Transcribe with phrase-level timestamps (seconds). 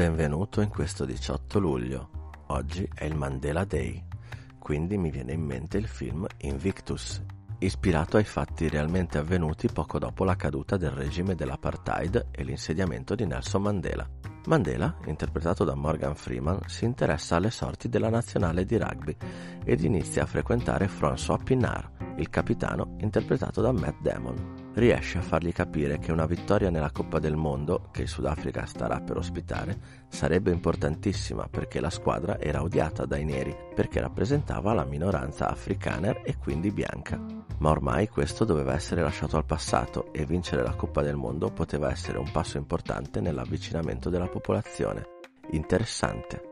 [0.00, 2.32] Benvenuto in questo 18 luglio.
[2.46, 4.02] Oggi è il Mandela Day,
[4.58, 7.22] quindi mi viene in mente il film Invictus,
[7.58, 13.26] ispirato ai fatti realmente avvenuti poco dopo la caduta del regime dell'apartheid e l'insediamento di
[13.26, 14.08] Nelson Mandela.
[14.46, 19.14] Mandela, interpretato da Morgan Freeman, si interessa alle sorti della nazionale di rugby
[19.62, 25.52] ed inizia a frequentare François Pinard, il capitano interpretato da Matt Damon riesce a fargli
[25.52, 30.50] capire che una vittoria nella Coppa del Mondo, che il Sudafrica starà per ospitare, sarebbe
[30.52, 36.70] importantissima perché la squadra era odiata dai neri, perché rappresentava la minoranza africana e quindi
[36.70, 37.20] bianca.
[37.58, 41.90] Ma ormai questo doveva essere lasciato al passato e vincere la Coppa del Mondo poteva
[41.90, 45.18] essere un passo importante nell'avvicinamento della popolazione.
[45.50, 46.42] Interessante.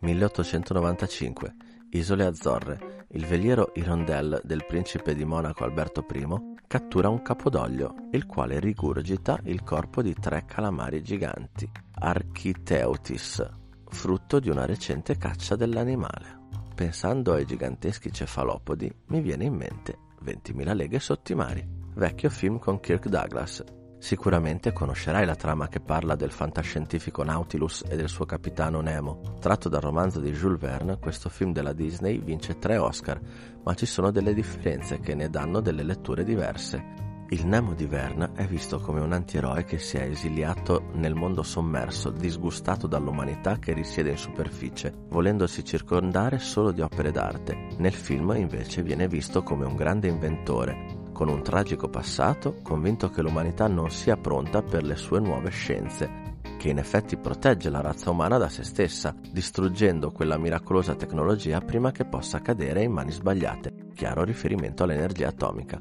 [0.00, 1.54] 1895
[1.90, 2.99] Isole Azzorre.
[3.12, 6.26] Il veliero Hirondelle del principe di Monaco Alberto I
[6.68, 13.44] cattura un capodoglio, il quale rigurgita il corpo di tre calamari giganti, Architeutis,
[13.88, 16.38] frutto di una recente caccia dell'animale.
[16.72, 22.60] Pensando ai giganteschi cefalopodi, mi viene in mente 20.000 leghe sotto i mari, vecchio film
[22.60, 23.64] con Kirk Douglas,
[24.00, 29.20] Sicuramente conoscerai la trama che parla del fantascientifico Nautilus e del suo capitano Nemo.
[29.40, 33.20] Tratto dal romanzo di Jules Verne, questo film della Disney vince tre Oscar,
[33.62, 36.82] ma ci sono delle differenze che ne danno delle letture diverse.
[37.28, 41.42] Il Nemo di Verne è visto come un antieroe che si è esiliato nel mondo
[41.42, 47.68] sommerso, disgustato dall'umanità che risiede in superficie, volendosi circondare solo di opere d'arte.
[47.76, 53.20] Nel film invece viene visto come un grande inventore, con un tragico passato, convinto che
[53.20, 58.08] l'umanità non sia pronta per le sue nuove scienze, che in effetti protegge la razza
[58.08, 63.88] umana da se stessa, distruggendo quella miracolosa tecnologia prima che possa cadere in mani sbagliate,
[63.92, 65.78] chiaro riferimento all'energia atomica.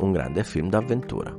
[0.00, 1.34] Un grande film d'avventura.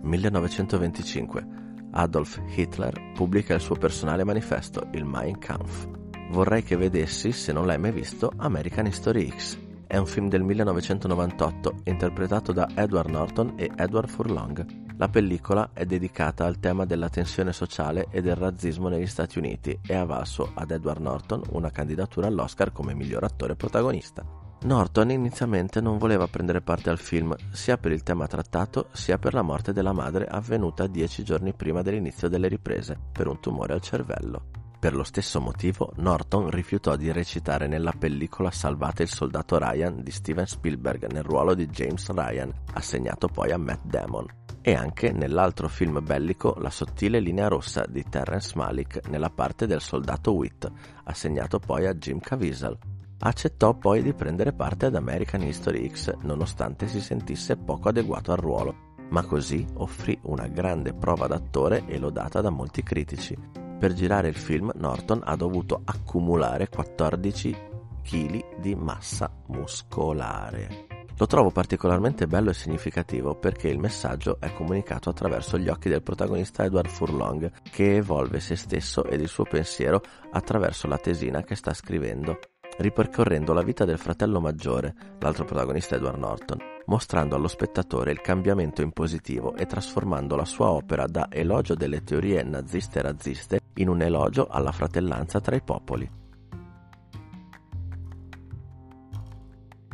[0.00, 1.46] 1925.
[1.92, 5.88] Adolf Hitler pubblica il suo personale manifesto, il Mein Kampf.
[6.30, 10.42] Vorrei che vedessi, se non l'hai mai visto, American History X è un film del
[10.42, 14.94] 1998 interpretato da Edward Norton e Edward Furlong.
[14.96, 19.78] La pellicola è dedicata al tema della tensione sociale e del razzismo negli Stati Uniti
[19.86, 24.24] e ha valso ad Edward Norton una candidatura all'Oscar come miglior attore protagonista.
[24.62, 29.34] Norton inizialmente non voleva prendere parte al film, sia per il tema trattato, sia per
[29.34, 33.82] la morte della madre avvenuta dieci giorni prima dell'inizio delle riprese, per un tumore al
[33.82, 34.61] cervello.
[34.82, 40.10] Per lo stesso motivo, Norton rifiutò di recitare nella pellicola Salvate il soldato Ryan di
[40.10, 44.26] Steven Spielberg nel ruolo di James Ryan, assegnato poi a Matt Damon,
[44.60, 49.80] e anche nell'altro film bellico La sottile linea rossa di Terrence Malick nella parte del
[49.80, 50.68] soldato Witt,
[51.04, 52.76] assegnato poi a Jim Caviezel.
[53.20, 58.38] Accettò poi di prendere parte ad American History X nonostante si sentisse poco adeguato al
[58.38, 58.74] ruolo,
[59.10, 64.36] ma così offrì una grande prova d'attore e lodata da molti critici per girare il
[64.36, 67.56] film Norton ha dovuto accumulare 14
[68.00, 70.86] kg di massa muscolare.
[71.16, 76.04] Lo trovo particolarmente bello e significativo perché il messaggio è comunicato attraverso gli occhi del
[76.04, 80.00] protagonista Edward Furlong, che evolve se stesso ed il suo pensiero
[80.30, 82.38] attraverso la tesina che sta scrivendo,
[82.82, 88.82] ripercorrendo la vita del fratello maggiore, l'altro protagonista Edward Norton, mostrando allo spettatore il cambiamento
[88.82, 93.88] in positivo e trasformando la sua opera da elogio delle teorie naziste e razziste in
[93.88, 96.10] un elogio alla fratellanza tra i popoli.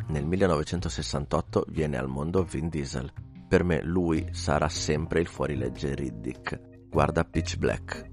[0.07, 3.11] Nel 1968 viene al mondo Vin Diesel.
[3.47, 6.87] Per me lui sarà sempre il fuorilegge Riddick.
[6.89, 8.09] Guarda Pitch Black,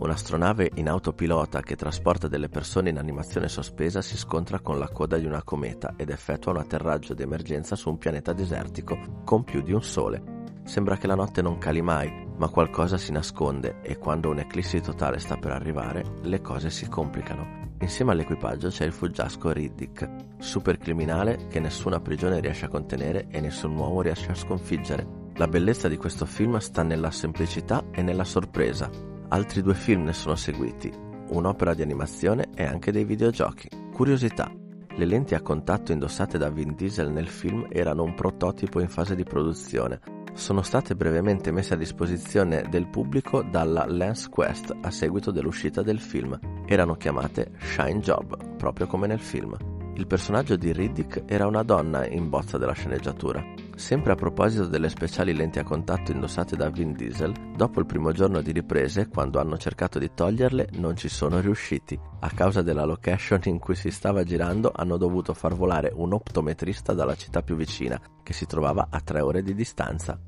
[0.00, 5.18] Un'astronave in autopilota che trasporta delle persone in animazione sospesa si scontra con la coda
[5.18, 9.72] di una cometa ed effettua un atterraggio d'emergenza su un pianeta desertico con più di
[9.72, 10.38] un sole.
[10.64, 15.18] Sembra che la notte non cali mai, ma qualcosa si nasconde e quando un'eclissi totale
[15.18, 17.68] sta per arrivare, le cose si complicano.
[17.80, 23.40] Insieme all'equipaggio c'è il fuggiasco Riddick, super criminale che nessuna prigione riesce a contenere e
[23.40, 25.06] nessun uomo riesce a sconfiggere.
[25.34, 30.12] La bellezza di questo film sta nella semplicità e nella sorpresa, Altri due film ne
[30.12, 30.92] sono seguiti,
[31.28, 33.68] un'opera di animazione e anche dei videogiochi.
[33.92, 34.50] Curiosità.
[34.96, 39.14] Le lenti a contatto indossate da Vin Diesel nel film erano un prototipo in fase
[39.14, 40.00] di produzione.
[40.34, 46.00] Sono state brevemente messe a disposizione del pubblico dalla Lens Quest a seguito dell'uscita del
[46.00, 46.36] film.
[46.66, 49.56] Erano chiamate Shine Job, proprio come nel film.
[49.94, 53.59] Il personaggio di Riddick era una donna in bozza della sceneggiatura.
[53.80, 58.12] Sempre a proposito delle speciali lenti a contatto indossate da Vin Diesel, dopo il primo
[58.12, 61.98] giorno di riprese, quando hanno cercato di toglierle, non ci sono riusciti.
[62.20, 66.92] A causa della location in cui si stava girando, hanno dovuto far volare un optometrista
[66.92, 70.20] dalla città più vicina, che si trovava a tre ore di distanza.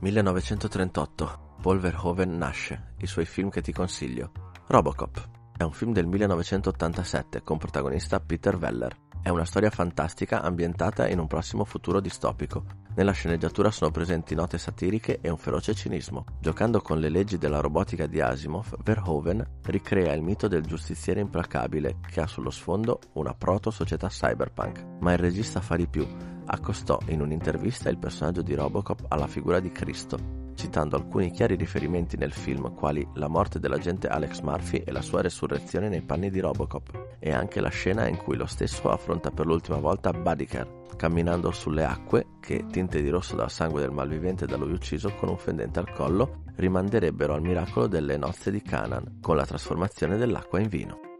[0.00, 1.56] 1938.
[1.62, 2.94] Paul Verhoeven nasce.
[2.98, 4.32] I suoi film che ti consiglio.
[4.66, 5.28] Robocop.
[5.56, 9.03] È un film del 1987 con protagonista Peter Weller.
[9.24, 12.62] È una storia fantastica ambientata in un prossimo futuro distopico.
[12.94, 16.26] Nella sceneggiatura sono presenti note satiriche e un feroce cinismo.
[16.38, 22.00] Giocando con le leggi della robotica di Asimov, Verhoeven ricrea il mito del giustiziere implacabile
[22.06, 24.84] che ha sullo sfondo una proto-società cyberpunk.
[25.00, 26.06] Ma il regista fa di più.
[26.44, 32.16] Accostò in un'intervista il personaggio di Robocop alla figura di Cristo, citando alcuni chiari riferimenti
[32.16, 36.40] nel film quali la morte dell'agente Alex Murphy e la sua resurrezione nei panni di
[36.40, 41.50] Robocop, e anche la scena in cui lo stesso affronta per l'ultima volta Badiker, camminando
[41.50, 45.38] sulle acque che, tinte di rosso dal sangue del malvivente da lui ucciso con un
[45.38, 50.68] fendente al collo, rimanderebbero al miracolo delle nozze di Canaan, con la trasformazione dell'acqua in
[50.68, 51.13] vino.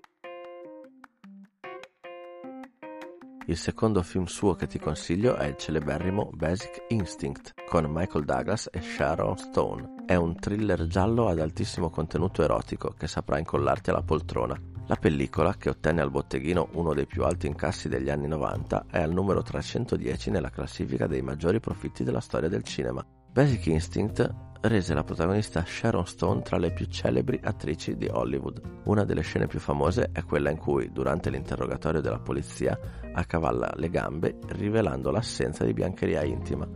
[3.47, 8.71] Il secondo film suo che ti consiglio è il celeberrimo Basic Instinct con Michael Douglas
[8.73, 10.05] e Sharon Stone.
[10.07, 14.59] È un thriller giallo ad altissimo contenuto erotico che saprà incollarti alla poltrona.
[14.87, 19.03] La pellicola, che ottenne al botteghino uno dei più alti incassi degli anni 90, è
[19.03, 23.05] al numero 310 nella classifica dei maggiori profitti della storia del cinema.
[23.31, 28.61] Basic Instinct rese la protagonista Sharon Stone tra le più celebri attrici di Hollywood.
[28.85, 32.79] Una delle scene più famose è quella in cui, durante l'interrogatorio della polizia,
[33.13, 36.67] accavalla le gambe rivelando l'assenza di biancheria intima.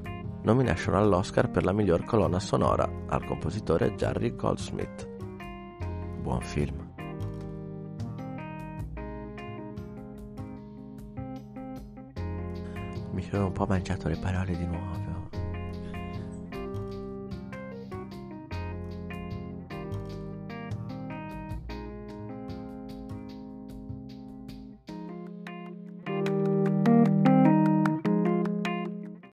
[0.43, 5.09] Nomination all'Oscar per la miglior colonna sonora al compositore Jerry Goldsmith.
[6.21, 6.87] Buon film.
[13.13, 15.18] Mi sono un po' mangiato le parole di nuovo.